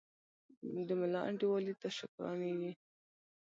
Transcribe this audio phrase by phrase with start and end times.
[0.87, 2.71] د ملا انډیوالي تر شکرانې وي